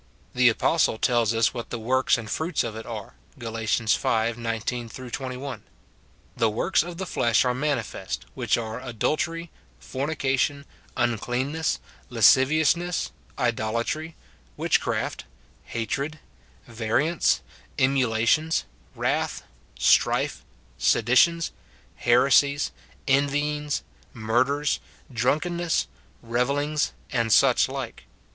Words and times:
The 0.33 0.49
apostle 0.49 0.97
tells 0.97 1.31
us 1.31 1.53
what 1.53 1.69
the 1.69 1.77
works 1.77 2.17
and 2.17 2.27
fruits 2.27 2.63
of 2.63 2.75
it 2.75 2.87
are. 2.87 3.13
Gal. 3.37 3.51
v. 3.57 3.97
19 4.35 4.89
21," 4.89 5.63
The 6.41 6.49
works 6.49 6.81
of 6.81 6.97
the 6.97 7.05
flesh 7.05 7.45
are 7.45 7.53
manifest, 7.53 8.25
which 8.33 8.57
are 8.57 8.81
adultery, 8.81 9.51
fornication, 9.79 10.65
un 10.97 11.19
cleanness, 11.19 11.79
lasciviousness, 12.09 13.11
idolatry, 13.37 14.15
witchcraft, 14.57 15.25
hatred, 15.65 16.17
variance, 16.65 17.41
emulations, 17.77 18.65
wrath, 18.95 19.43
strife, 19.77 20.43
seditions, 20.79 21.51
heresies, 21.97 22.71
envyings, 23.07 23.83
murders, 24.13 24.79
drunkenness, 25.13 25.87
revellings, 26.23 26.91
and 27.11 27.31
such 27.31 27.69
like." 27.69 28.05